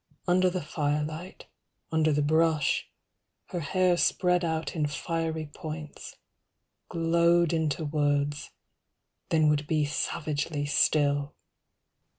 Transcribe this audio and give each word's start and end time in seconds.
Under 0.27 0.49
the 0.49 0.63
firelight, 0.63 1.45
under 1.91 2.11
the 2.11 2.23
brush, 2.23 2.89
her 3.49 3.59
hair 3.59 3.95
Spread 3.97 4.43
out 4.43 4.75
in 4.75 4.87
fiery 4.87 5.45
points 5.53 6.15
Glowed 6.89 7.53
into 7.53 7.85
words, 7.85 8.49
then 9.29 9.47
would 9.47 9.67
be 9.67 9.85
savagely 9.85 10.65
still. 10.65 11.35